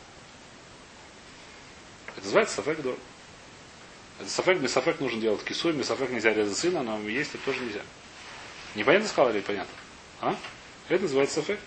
[2.08, 2.98] Это называется сафек дор.
[4.20, 7.42] Это сафек, без сафек нужно делать кисуй, без сафек нельзя резать сына, но есть это
[7.46, 7.80] тоже нельзя.
[8.74, 9.72] Непонятно сказал или понятно?
[10.20, 10.36] А?
[10.90, 11.58] Это называется сафек.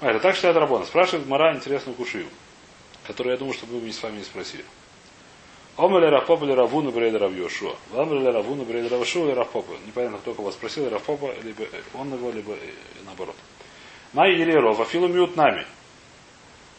[0.00, 0.86] А, это так считает Рабона.
[0.86, 2.28] Спрашивает Мара интересную кушию,
[3.06, 4.64] которую я думаю, что мы с вами не спросили.
[5.76, 7.76] Омеле Рафпопа или Равуна Брейда Равьешуа.
[7.92, 9.74] Омеле Равуна Брейда Равьешуа или Рафпопа.
[9.86, 12.72] Непонятно, кто кого спросил, Рафпопа, либо он его, либо э,
[13.04, 13.36] наоборот.
[14.16, 15.66] Май Ереров, Афилу Миут нами.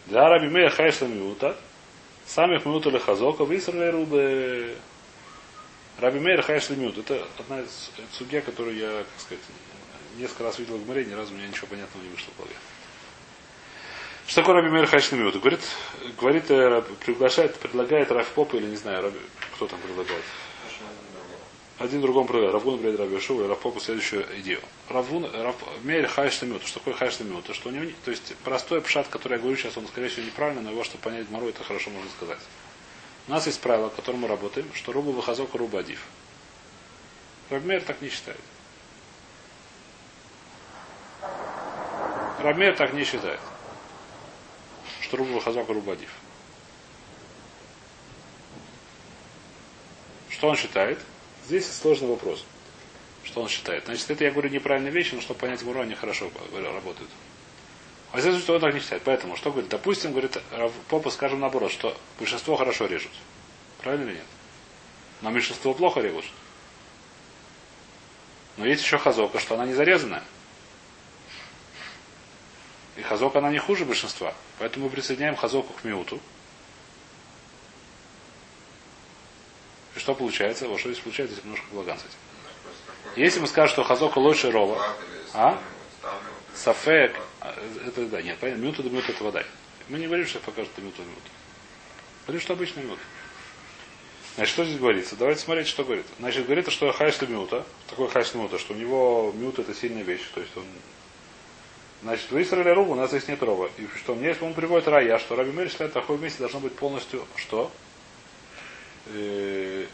[0.07, 1.55] Для Раби Мея Хайшла Миута,
[2.25, 4.75] самих Миута или Хазока, Висрали Рубе
[5.99, 6.97] Раби Мейр Хайшли Миут.
[6.97, 9.43] Это одна из судья, которую я, как сказать,
[10.17, 12.55] несколько раз видел в море, ни разу у меня ничего понятного не вышло в голове.
[14.25, 15.39] Что такое Раби Мейр Хайшли Миут?
[15.39, 15.61] Говорит,
[16.19, 19.19] говорит, э, приглашает, предлагает Раф Попа или не знаю, Раби,
[19.53, 20.23] кто там предлагает.
[21.79, 22.53] Один другому предлагает.
[22.55, 24.61] Равун Бред Раби Шува и Раф Попу следующую идею.
[24.89, 26.65] Равун, Раф, Мейр Хайшли Миут.
[26.65, 27.45] Что такое Хайшли Миут?
[27.45, 30.09] То, что у него, не- то есть простой пшат, который я говорю сейчас, он, скорее
[30.09, 32.39] всего, неправильно, но его, чтобы понять Мару, это хорошо можно сказать.
[33.27, 36.01] У нас есть правило, по которому мы работаем, что руба выхазок, руба адив.
[37.51, 38.39] Рабмер так не считает.
[42.39, 43.39] Рабмер так не считает.
[45.01, 46.09] Что руба выхазок, руба адив.
[50.29, 50.99] Что он считает?
[51.47, 52.43] Здесь сложный вопрос.
[53.23, 53.85] Что он считает?
[53.85, 57.09] Значит, это я говорю неправильные вещи, но чтобы понять Муру, они хорошо работают.
[58.11, 59.03] А здесь что он так не считает.
[59.03, 59.69] Поэтому, что говорит?
[59.69, 60.37] Допустим, говорит,
[60.89, 63.11] Попа, скажем наоборот, что большинство хорошо режут.
[63.79, 64.25] Правильно или нет?
[65.21, 66.25] Но меньшинство плохо режут.
[68.57, 70.23] Но есть еще хазока, что она не зарезанная.
[72.97, 74.33] И хазока она не хуже большинства.
[74.59, 76.19] Поэтому мы присоединяем хазоку к миуту.
[79.97, 80.67] Что получается?
[80.67, 82.17] Вот что здесь получается, здесь немножко балаган с этим.
[83.15, 84.81] Если мы скажем, что хазока лучше рова,
[85.33, 85.59] А?
[86.55, 87.53] Сафек, а,
[87.85, 89.43] это да, нет, понятно, минута до минуты это вода.
[89.89, 91.29] Мы не говорим, что покажет минуту до минуты.
[92.25, 93.01] Говорим, что обычная минута.
[94.35, 95.15] Значит, что здесь говорится?
[95.15, 96.05] Давайте смотреть, что говорит.
[96.19, 100.21] Значит, говорится, что хайш минута, такой хайш минута, что у него минута это сильная вещь,
[100.33, 100.65] то есть он
[102.03, 103.71] Значит, в Израиле рова у нас здесь нет рова.
[103.77, 106.75] И что мне, если он приводит рая, что Раби Мейр считает, такое вместе должно быть
[106.75, 107.71] полностью что?
[109.13, 109.85] Э,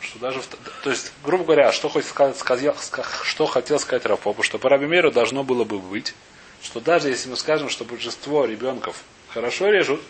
[0.00, 2.74] что даже в, то есть, грубо говоря, что, хоть сказать,
[3.22, 6.14] что хотел сказать Рафопу, что по Раби Мейру должно было бы быть,
[6.62, 10.02] что даже если мы скажем, что большинство ребенков хорошо режут,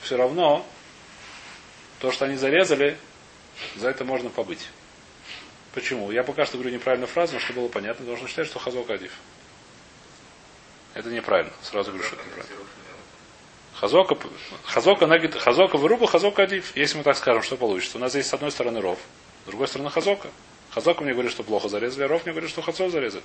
[0.00, 0.64] все равно
[2.00, 2.96] то, что они зарезали,
[3.76, 4.68] за это можно побыть.
[5.74, 6.10] Почему?
[6.10, 9.12] Я пока что говорю неправильную фразу, но чтобы было понятно, должен считать, что хазок адив.
[10.94, 11.52] Это неправильно.
[11.62, 12.61] Сразу говорю, что это неправильно.
[13.82, 14.16] Хазока,
[14.62, 16.76] хазока, нагид, хазока выруба, хазока адив.
[16.76, 17.98] Если мы так скажем, что получится?
[17.98, 18.96] У нас есть с одной стороны ров,
[19.42, 20.30] с другой стороны хазока.
[20.70, 23.24] Хазока мне говорит, что плохо зарезали, а ров мне говорит, что хазов зарезали.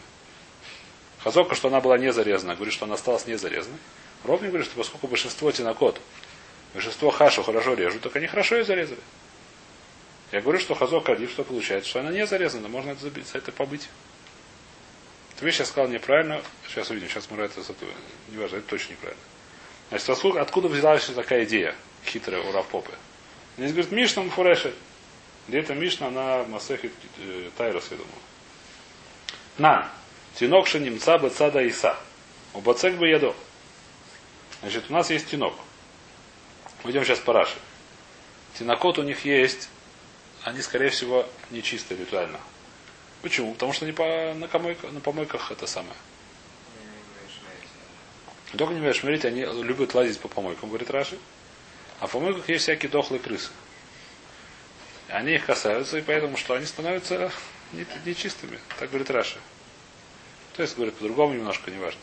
[1.19, 3.77] Хазока, что она была не зарезана, говорит, что она осталась не зарезанной.
[4.23, 6.01] Ров мне говорит, что поскольку большинство тинокот,
[6.73, 9.01] большинство хашу хорошо режут, так они хорошо и зарезали.
[10.31, 13.37] Я говорю, что хазок адив, что получается, что она не зарезана, можно это забить, за
[13.37, 13.87] это побыть.
[15.35, 17.61] Эту вещь я сказал неправильно, сейчас увидим, сейчас мы это,
[18.29, 19.21] не важно, это точно неправильно.
[19.89, 22.91] Значит, откуда, откуда взялась такая идея хитрая у Равпопы?
[23.57, 24.75] Здесь говорит, Мишна Мфурешет.
[25.47, 28.13] Где это Мишна, она Масехит э, Тайрос, я думаю.
[29.57, 29.91] На.
[30.35, 31.97] Тинок немца бацада иса.
[32.53, 33.33] У бацек бы ядо.
[34.61, 35.53] Значит, у нас есть тинок.
[36.83, 37.57] Идем сейчас по Раши.
[38.57, 39.69] Тинокот у них есть,
[40.43, 42.39] они, скорее всего, нечистые ритуально.
[43.21, 43.53] Почему?
[43.53, 45.95] Потому что они по, на, помойках, на помойках это самое.
[48.55, 51.17] Только не умеешь смотрите, они любят лазить по помойкам, говорит Раши.
[51.99, 53.49] А в помойках есть всякие дохлые крысы.
[55.09, 57.31] Они их касаются, и поэтому что они становятся
[57.73, 58.59] не- нечистыми.
[58.79, 59.39] Так говорит Раши.
[60.55, 62.01] То есть, говорит, по-другому немножко, неважно.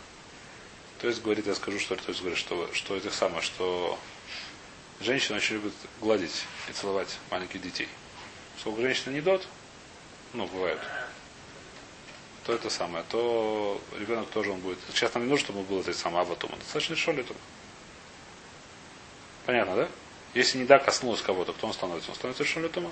[1.00, 3.98] То есть, говорит, я скажу, что то есть, говорит, что, что это самое, что
[5.00, 7.88] женщины очень любят гладить и целовать маленьких детей.
[8.60, 9.46] Сколько женщины не дот,
[10.32, 10.78] ну, бывает,
[12.44, 14.78] то это самое, то ребенок тоже он будет.
[14.90, 16.56] Сейчас нам не нужно, чтобы он был этой самой аватума.
[16.56, 17.36] Достаточно шолитом.
[19.46, 19.88] Понятно, да?
[20.34, 22.10] Если не да коснулась кого-то, кто он становится?
[22.10, 22.90] Он становится шолитома.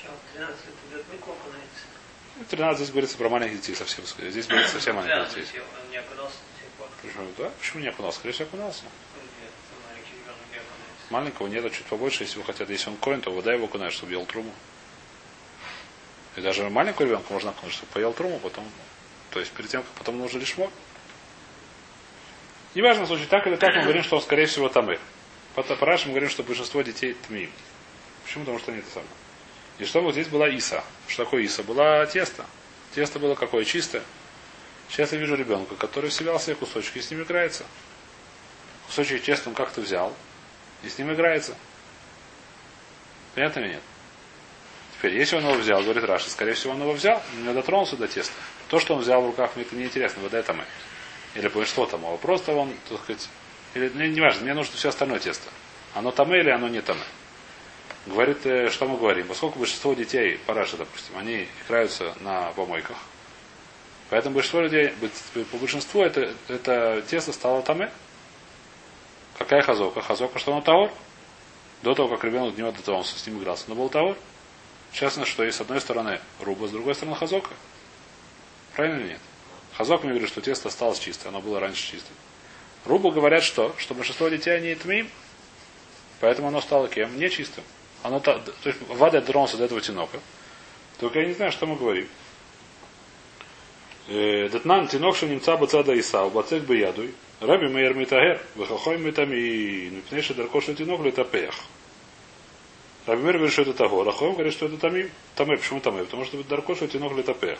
[0.00, 2.48] Че, 13 лет идет Мику окунается.
[2.48, 4.04] 13 здесь говорится про маленьких детей совсем.
[4.06, 5.60] Здесь говорится совсем маленьких детей.
[7.02, 7.50] Почему, да?
[7.58, 8.18] Почему не окунался?
[8.18, 8.84] Скорее всего, окунался.
[8.84, 10.62] Нет.
[11.10, 12.72] Маленького нету чуть побольше, если вы хотите.
[12.72, 14.52] Если он коин, то вода его окунает, чтобы ел труму.
[16.36, 18.64] И даже маленького ребенка можно окунуть, чтобы поел труму, потом.
[19.30, 20.70] То есть перед тем, как потом нужно лишмо.
[22.74, 24.98] Неважно, в случае так или так, мы говорим, что он, скорее всего, тамы.
[25.54, 27.50] По Параш мы говорим, что большинство детей тмим.
[28.24, 28.44] Почему?
[28.44, 29.10] Потому что они это самое.
[29.78, 30.84] И что вот здесь была Иса.
[31.08, 31.64] Что такое Иса?
[31.64, 32.46] Была тесто.
[32.94, 33.64] Тесто было какое?
[33.64, 34.02] Чистое.
[34.88, 37.64] Сейчас я вижу ребенка, который вселял себе кусочки и с ним играется.
[38.86, 40.14] Кусочек теста он как-то взял
[40.82, 41.56] и с ним играется.
[43.34, 43.82] Понятно или нет?
[45.00, 48.06] Теперь, если он его взял, говорит Раша, скорее всего, он его взял, не дотронулся до
[48.06, 48.34] теста.
[48.68, 50.62] То, что он взял в руках, мне это не интересно, вода это мы.
[51.34, 53.26] Или большинство там, а просто он, так сказать,
[53.72, 55.48] или, не, не важно, мне нужно все остальное тесто.
[55.94, 56.98] Оно там или оно не там.
[58.04, 59.26] Говорит, э, что мы говорим?
[59.26, 62.98] Поскольку большинство детей, параши, допустим, они играются на помойках,
[64.10, 64.92] поэтому большинство людей,
[65.50, 67.90] по большинству это, это тесто стало таме.
[69.38, 70.02] Какая хазока?
[70.02, 70.90] Хазока, что оно таор.
[71.82, 73.88] До того, как ребенок не до того, он с ним игрался, но был
[74.90, 74.98] таор.
[74.98, 77.50] Честно, что есть с одной стороны руба, с другой стороны хазока.
[78.74, 79.20] Правильно или нет?
[79.76, 82.14] Хазок мне говорит, что тесто осталось чистое, оно было раньше чистым.
[82.84, 83.74] Рубу говорят что?
[83.78, 85.08] Что большинство детей они тмим,
[86.20, 87.18] поэтому оно стало кем?
[87.18, 87.64] Нечистым.
[88.02, 90.18] Оно, то, то есть вода дотронулся до этого тинока.
[90.98, 92.08] Только я не знаю, что мы говорим.
[94.08, 97.14] Детнан тинок, что немца бацада Исау, бацек бы ядуй.
[97.40, 101.54] Раби Мейер Митагер, выхохой митами, нупнейший даркоша тинок летапех.
[103.10, 104.04] Раби Мейер говорит, что это того.
[104.04, 105.10] Рахоем говорит, что это тамим.
[105.34, 105.56] Тамэ.
[105.56, 106.04] Почему тамэ?
[106.04, 107.58] Потому что даркоша тинок летапех.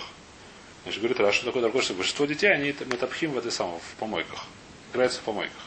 [0.84, 1.92] Значит, говорит, раз что такое даркоша?
[1.92, 4.44] Большинство детей, они метапхим в этой самой, в помойках.
[4.92, 5.60] Играются в помойках.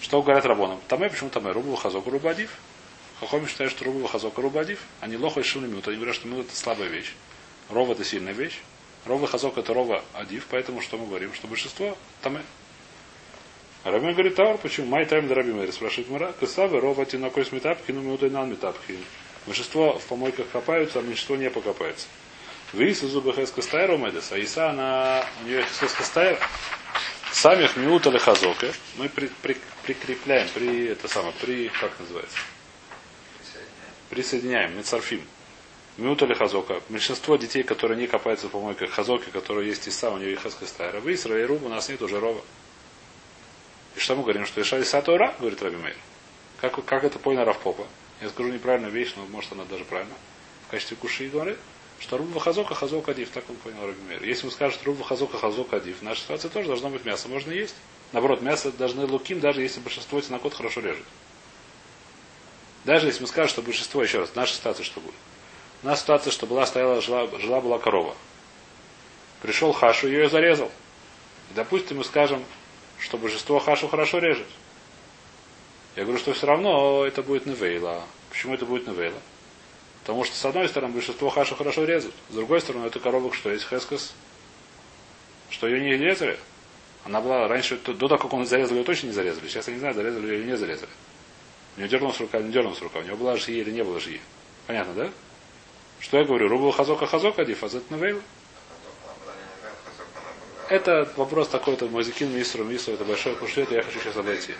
[0.00, 0.80] Что говорят рабонам?
[0.88, 1.52] Тамэ, почему тамэ?
[1.52, 2.50] Рубу хазок, рубу адив.
[3.20, 4.80] Хохоми считают, что рубу хазок, рубу адив.
[5.00, 5.86] Они лохо и шилы мют.
[5.86, 7.14] Они говорят, что мют это слабая вещь.
[7.68, 8.58] Рова это сильная вещь.
[9.04, 10.48] Рова хазок это рова адив.
[10.50, 11.32] Поэтому что мы говорим?
[11.34, 12.42] Что большинство тамэ.
[13.84, 14.88] А Рабин говорит, Таур, почему?
[14.88, 18.98] Май тайм Раби Мэри, спрашивает Мара, Касавы, Рова Тинокой с метапки, ну мюдай нан метапки.
[19.46, 22.06] Большинство в помойках копаются, а меньшинство не покопается.
[22.72, 26.38] Вис зубы Хескастайра Медес, а Иса, она, у нее Хескастайр,
[27.32, 32.36] самих Миута Лехазока, мы при, при, прикрепляем, при, это самое, при, как называется?
[34.10, 35.22] Присоединяем, Мецарфим.
[35.96, 36.82] Миута Лехазока.
[36.88, 41.00] Большинство детей, которые не копаются в помойках Хазоки, которые есть Иса, у нее и Хескастайра.
[41.00, 42.42] Вы, Исра и Руб, у нас нет уже Рова.
[43.98, 45.96] И что мы говорим, что Иша Иса Тора, говорит Раби Мейр.
[46.60, 47.84] Как, как это понял Равпопа?
[48.20, 50.14] Я скажу неправильную вещь, но может она даже правильно.
[50.68, 51.58] В качестве куши говорит,
[51.98, 54.22] что Рубва Хазока, Хазок Адив, так он понял Раби Мейр.
[54.22, 57.26] Если вы скажете Рубва Хазока, Хазок Адив, в нашей ситуации тоже должно быть мясо.
[57.26, 57.74] Можно есть.
[58.12, 61.04] Наоборот, мясо должны луким, даже если большинство тинокот хорошо режет.
[62.84, 65.16] Даже если мы скажем, что большинство, еще раз, наша ситуация что будет?
[65.82, 68.14] У нас ситуация, что была стояла, жила, жила была корова.
[69.42, 70.70] Пришел Хашу, ее зарезал.
[71.50, 72.44] И, допустим, мы скажем,
[73.00, 74.46] что божество Хашу хорошо режет.
[75.96, 78.04] Я говорю, что все равно это будет Невейла.
[78.30, 79.20] Почему это будет Невейла?
[80.02, 82.14] Потому что, с одной стороны, большинство Хашу хорошо резают.
[82.30, 84.14] С другой стороны, это коробок, что есть Хескас,
[85.50, 86.38] что ее не резали.
[87.04, 89.48] Она была раньше, до того, как он зарезал, ее точно не зарезали.
[89.48, 90.90] Сейчас я не знаю, зарезали ее или не зарезали.
[91.76, 92.98] У него дернулась рука, не дернулась рука.
[92.98, 94.20] У него была жие или не было жие.
[94.66, 95.10] Понятно, да?
[96.00, 96.48] Что я говорю?
[96.48, 98.20] Рубл хазока хазока дифазет Невейла.
[100.68, 104.54] Это вопрос такой-то Мазикин Мисру Мисру, это большой кушет, я хочу сейчас обойти.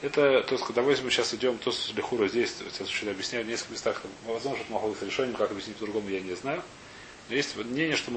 [0.00, 3.48] Это, то есть, давай мы сейчас идем, то с Лехура здесь, сейчас учили объясняю, в
[3.48, 6.62] нескольких местах, возможно, это могу быть решением, как объяснить по-другому, я не знаю.
[7.28, 8.10] Но есть мнение, что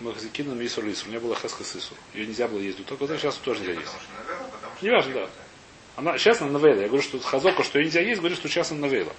[0.00, 1.94] Махзикин Мисру Лисру, не было Хаска Сису.
[2.14, 3.92] Ее нельзя было есть, только сейчас тоже нельзя есть.
[4.80, 5.28] Не важно, да.
[5.96, 6.80] Она, сейчас она навейла.
[6.80, 9.12] Я говорю, что Хазока, что ее нельзя есть, говорю, что сейчас она навейла.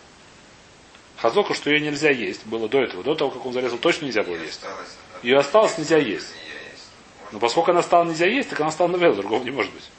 [1.18, 3.04] Хазока, что ее нельзя есть, было до этого.
[3.04, 4.62] До того, как он зарезал, точно нельзя было есть.
[5.22, 6.34] Ее осталось нельзя есть.
[7.32, 9.90] Но поскольку она стала нельзя есть, так она стала навейла, другого не может быть.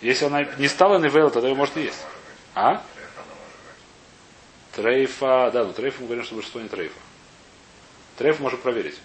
[0.00, 2.04] Если она не стала навейла, тогда ее может есть.
[2.54, 2.82] А?
[4.72, 6.98] טריפה, да, но טריפה мы говорим, что большинство не טריפה.
[8.16, 8.98] טריפה можно проверить.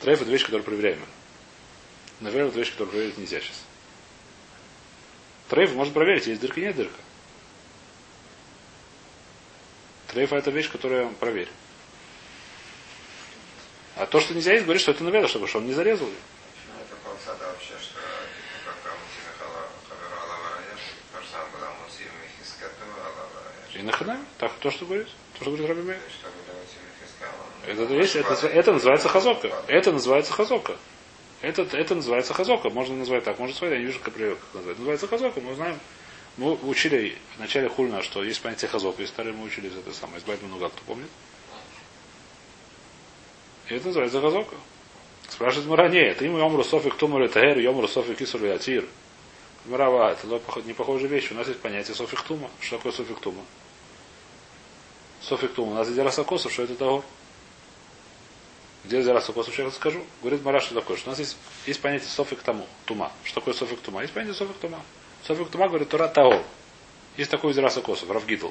[0.00, 1.00] טריפה это вещь, которую проверяем.
[2.20, 3.64] נבילה это вещь, которую проверить нельзя сейчас.
[5.48, 6.94] טריפה можно проверить, есть дырка, нет дырка.
[10.08, 11.48] טריפה это вещь, которую проверь.
[14.00, 16.14] А то, что нельзя есть, говорит, что это נבילה, чтобы что он не зарезал ее.
[23.74, 24.18] И нахрена?
[24.38, 25.06] Так, то, что говорит?
[25.34, 27.28] То, что говорит Раби Тимихискал?
[27.66, 29.52] Это, вещь, это, это называется хазока.
[29.68, 30.76] Это называется хазока.
[31.42, 32.70] Это, это называется хазока.
[32.70, 33.38] Можно назвать так.
[33.38, 34.78] Можно сказать, я не вижу, как, как назвать.
[34.78, 35.42] Называется хазока.
[35.42, 35.78] Мы знаем.
[36.38, 39.02] Мы учили в начале хульна, что есть понятие хазока.
[39.02, 40.20] И старые мы учили из этой самой.
[40.20, 41.10] Из Байтмануга, кто помнит?
[43.70, 44.56] Это называется газока.
[45.28, 48.84] Спрашивает Мара, нет, им йом русофик тумар тагер, йом русофик кисур ятир.
[49.64, 50.26] Мирава, это
[50.64, 51.30] не похожая вещь.
[51.30, 52.50] У нас есть понятие софик тума.
[52.60, 53.42] Что такое софик тума?
[55.20, 55.72] Софик тума.
[55.72, 57.04] У нас есть расакосов, что это того?
[58.84, 60.02] Где расакосов, сейчас скажу.
[60.22, 60.96] Говорит Мара, что такое?
[60.96, 63.12] Что у нас есть, есть понятие софик тому, тума.
[63.22, 64.00] Что такое софик тума?
[64.00, 64.80] Есть понятие софик тума.
[65.26, 66.42] Софик тума говорит Тура того.
[67.16, 68.48] Есть такой из расакосов, Равгидл.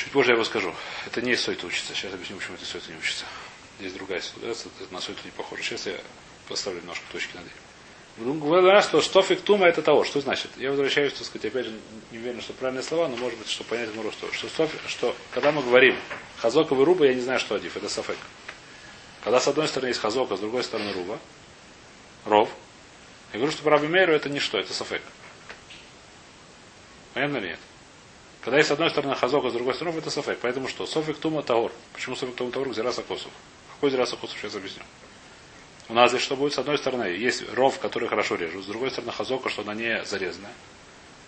[0.00, 0.74] Чуть позже я его скажу.
[1.04, 1.94] Это не из Сойта учится.
[1.94, 3.26] Сейчас объясню, почему это Сойта не учится.
[3.78, 5.62] Здесь другая ситуация, это на Сойта не похоже.
[5.62, 5.96] Сейчас я
[6.48, 8.40] поставлю немножко точки над этим.
[8.40, 10.04] Говорят, что стофик тума это того.
[10.04, 10.50] Что значит?
[10.56, 11.78] Я возвращаюсь, так сказать, опять же,
[12.12, 14.32] не уверен, что правильные слова, но может быть, что понять могу что.
[14.32, 15.94] Что, стофик, что когда мы говорим
[16.38, 18.18] хазока и руба, я не знаю, что адив, это сафек.
[19.22, 21.18] Когда с одной стороны есть хазока, с другой стороны руба,
[22.24, 22.48] ров,
[23.32, 25.02] я говорю, что по Рабимеру это не что, это сафек.
[27.12, 27.60] Понятно или нет?
[28.42, 30.38] Когда есть с одной стороны хазок, а с другой стороны это софек.
[30.40, 30.86] Поэтому что?
[30.86, 31.72] Софек тума таор.
[31.92, 32.72] Почему софек тума таор?
[32.72, 33.32] Зираса косов.
[33.74, 34.38] Какой зираса косов?
[34.38, 34.82] Сейчас объясню.
[35.88, 36.54] У нас здесь что будет?
[36.54, 38.64] С одной стороны есть ров, который хорошо режут.
[38.64, 40.52] С другой стороны хазока, что она не зарезанная.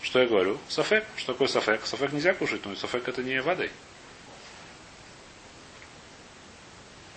[0.00, 0.58] Что я говорю?
[0.68, 1.04] Софек.
[1.16, 1.84] Что такое софек?
[1.84, 3.70] Софек нельзя кушать, но софек это не водой.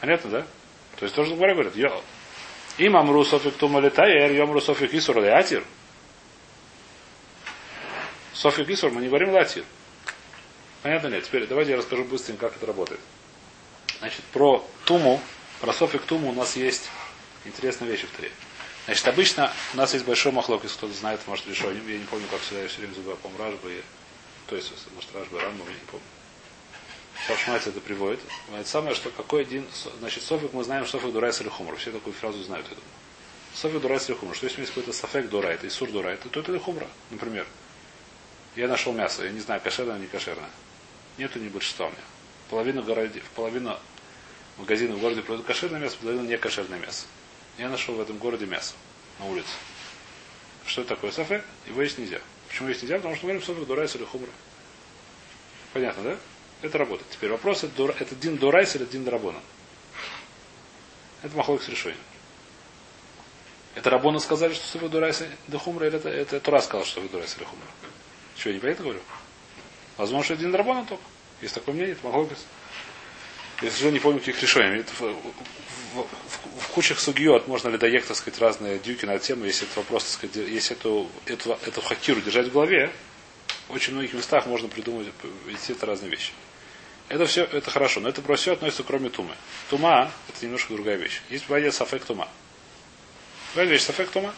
[0.02, 0.48] Понятно, да?
[0.98, 2.02] То есть тоже говоря говорят, йо.
[2.78, 5.64] Им амру софик тума летаер, йомру софик исур леатир.
[8.34, 9.64] Софик исур мы не говорим латир.
[10.86, 11.20] Понятно ли?
[11.20, 13.00] Теперь давайте я расскажу быстренько, как это работает.
[13.98, 15.20] Значит, про туму,
[15.60, 16.84] про софик туму у нас есть
[17.44, 18.32] интересная вещь в Таре.
[18.86, 21.82] Значит, обычно у нас есть большой махлок, если кто-то знает, может, решение.
[21.88, 23.82] Я не помню, как всегда, я все время забываю, по Ражба, и,
[24.46, 26.06] то есть, может, Ражба, Рамбам, я не помню.
[27.26, 28.20] Шашмайц это приводит.
[28.56, 29.66] Это самое, что какой один,
[29.98, 31.50] значит, Софик мы знаем, Софик Дурайс или.
[31.80, 32.84] Все такую фразу знают, думаю.
[33.56, 34.18] Софик Дурайс или.
[34.36, 37.48] Что если есть какой-то Софек Дурайт и Сур Дурайт, то это Хумра, например.
[38.56, 40.52] Я нашел мясо, я не знаю, кошерное или не кошерное.
[41.18, 42.02] Нету ни большинства у меня.
[42.50, 43.80] Половина, городе, половина
[44.58, 47.06] магазинов в городе продают кошерное мясо, половина не кошерное мясо.
[47.58, 48.74] Я нашел в этом городе мясо
[49.20, 49.50] на улице.
[50.66, 51.44] Что это такое сафе?
[51.68, 52.20] Его есть нельзя.
[52.50, 52.98] Почему есть нельзя?
[52.98, 54.30] Потому что мы говорим софе дурайс или хумра.
[55.74, 56.18] Понятно, да?
[56.62, 57.10] Это работает.
[57.12, 59.40] Теперь вопрос, это, это дин дурайс или дин драбона?
[61.22, 62.02] Это махлок с решением.
[63.76, 67.10] Это Рабона сказали, что софе дурайс или хумра, или это, это Тура сказал, что софе
[67.10, 67.68] дурайс или хумра?
[68.38, 69.02] Что, я не понятно говорю?
[69.98, 71.04] Возможно, что один драбона только.
[71.42, 72.38] Есть такое мнение, это быть.
[73.62, 74.84] Если же не помню, каких решений.
[74.84, 75.14] В, в,
[75.94, 76.08] в,
[76.60, 80.04] в кучах сугиот можно ли доехать, так сказать, разные дюки на тему, если этот вопрос,
[80.04, 82.92] так сказать, если эту, эту, эту хакиру держать в голове,
[83.70, 85.08] в очень многих местах можно придумать,
[85.68, 86.32] это разные вещи.
[87.08, 89.36] Это все, это хорошо, но это про все относится кроме тумы.
[89.70, 91.22] Тума– это немножко другая вещь.
[91.30, 92.28] Есть понятие сафек тума.
[93.54, 94.34] Другая вещь, сафек тума.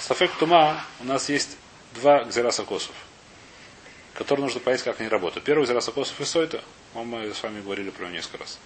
[0.00, 1.56] Сафек тума у нас есть
[1.94, 2.94] два гзераса косов
[4.14, 5.44] которые нужно понять, как они работают.
[5.44, 6.62] Первый из расокосов и сойта.
[6.94, 8.58] Мы с вами говорили про него несколько раз.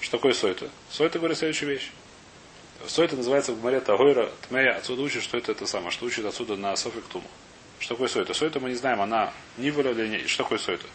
[0.00, 0.70] Что такое сойта?
[0.90, 1.90] Сойта говорит следующую вещь.
[2.86, 4.76] Сойта называется в Гмаре Тагойра Тмея.
[4.76, 7.26] Отсюда учит, что это это самое, что учит отсюда на Софиктуму.
[7.78, 8.34] Что такое сойта?
[8.34, 10.26] Сойта мы не знаем, она была или не.
[10.26, 10.86] Что такое сойта?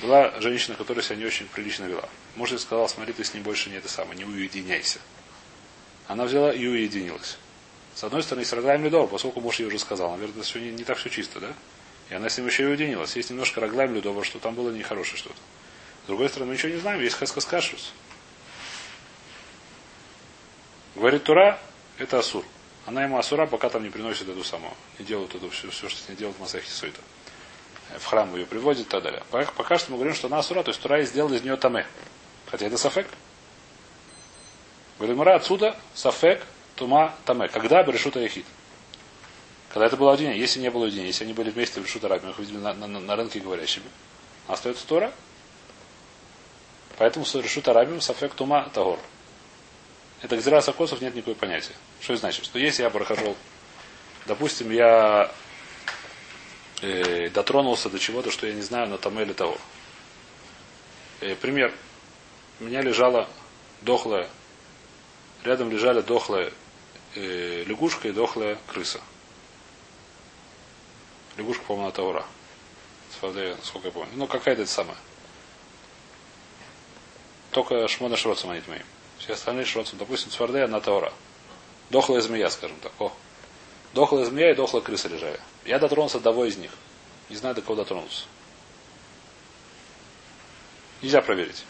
[0.00, 2.08] Была женщина, которая себя не очень прилично вела.
[2.36, 4.98] Муж ей сказал, смотри, ты с ней больше не это самое, не уединяйся.
[6.06, 7.36] Она взяла и уединилась.
[7.94, 10.84] С одной стороны, с Рагаем Ледор, поскольку муж ей уже сказал, наверное, все не, не
[10.84, 11.52] так все чисто, да?
[12.10, 13.14] И она с ним еще и уединилась.
[13.16, 15.36] Есть немножко раглайм людова, что там было нехорошее что-то.
[16.04, 17.92] С другой стороны, мы ничего не знаем, есть хаскас кашус.
[20.96, 21.58] Говорит Тура,
[21.98, 22.44] это Асур.
[22.84, 24.72] Она ему Асура, пока там не приносит эту самую.
[24.98, 27.00] Не делают эту все, все что с ней делают в Масахе Суита.
[27.98, 29.22] В храм ее приводит и так далее.
[29.30, 31.86] Пока что мы говорим, что она Асура, то есть Тура сделал из нее Таме.
[32.46, 33.06] Хотя это Сафек.
[34.98, 36.44] Говорит Мара, отсюда Сафек,
[36.74, 37.48] Тума, Таме.
[37.48, 38.46] Когда Берешута Яхид?
[39.70, 42.32] Когда это было один, если не было один, если они были вместе в Шутараби, мы
[42.32, 43.86] их видели на, на, на рынке говорящими,
[44.48, 45.12] остается Тора.
[46.98, 48.98] Поэтому решут арабим сафек тума тагор.
[50.22, 51.72] Это гзира сакосов нет никакой понятия.
[52.00, 52.44] Что это значит?
[52.44, 53.36] Что если я прохожу,
[54.26, 55.32] допустим, я
[56.82, 59.56] э, дотронулся до чего-то, что я не знаю, на там или того.
[61.20, 61.72] Э, пример.
[62.58, 63.28] У меня лежала
[63.82, 64.28] дохлая,
[65.44, 66.52] рядом лежали дохлая
[67.14, 69.00] э, лягушка и дохлая крыса.
[71.40, 72.26] Лягушка, по-моему, на Таура.
[73.62, 74.10] Сколько я помню.
[74.14, 74.96] Ну, какая-то это самая.
[77.50, 78.84] Только Шмона Шроцем они моим.
[79.18, 79.98] Все остальные Шроцем.
[79.98, 81.12] Допустим, Цвардея на Таура.
[81.88, 82.92] Дохлая змея, скажем так.
[82.98, 83.10] О.
[83.94, 85.40] Дохлая змея и дохлая крыса лежали.
[85.64, 86.72] Я дотронулся до одного из них.
[87.30, 88.24] Не знаю, до кого дотронулся.
[91.00, 91.64] Нельзя проверить.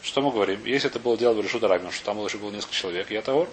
[0.00, 0.64] Что мы говорим?
[0.64, 3.48] Если это было дело в Решута Рабин, что там еще было несколько человек, я Таур.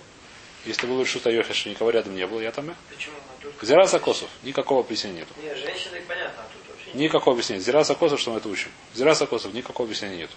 [0.66, 2.76] Если было Решута Йохи, что никого рядом не было, я там.
[2.90, 3.16] Почему?
[3.62, 4.30] Зира Сакосов.
[4.44, 5.34] Никакого объяснения нету.
[5.42, 7.62] Нет, женщины понятно, а тут вообще Никакого объяснения.
[7.62, 8.70] Зира Сакосов, что мы это учим.
[8.94, 10.36] Зира Сакосов, никакого объяснения нету.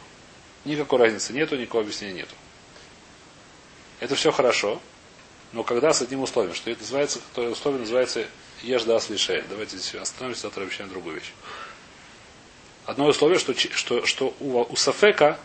[0.64, 2.34] Никакой разницы нету, никакого объяснения нету.
[4.00, 4.80] Это все хорошо,
[5.52, 8.26] но когда с одним условием, что это называется, то условие называется
[8.62, 9.44] ежда слишая.
[9.48, 11.32] Давайте здесь остановимся, завтра обещаем другую вещь.
[12.84, 15.38] Одно условие, что, что, что у, у Сафека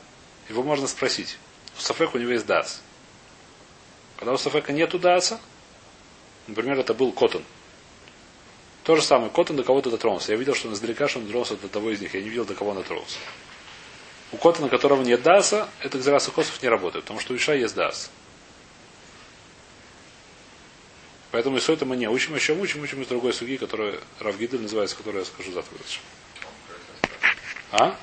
[0.50, 1.38] его можно спросить.
[1.78, 2.82] У Сафека у него есть дас.
[4.18, 5.40] Когда у Сафека нету даса,
[6.48, 7.44] например, это был Коттон.
[8.84, 10.32] То же самое, Коттон до кого-то дотронулся.
[10.32, 12.14] Я видел, что он издалека, что он дотронулся до того из них.
[12.14, 13.18] Я не видел, до кого он дотронулся.
[14.32, 17.76] У Коттона, которого нет даса, это Гзерас Косов не работает, потому что у Иша есть
[17.76, 18.10] дас.
[21.32, 24.96] Поэтому из это мы не учим, еще учим, учим из другой суги, которая Равгидель называется,
[24.96, 25.78] которую я скажу завтра.
[27.72, 27.96] А?